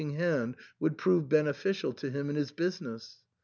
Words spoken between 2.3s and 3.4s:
his business.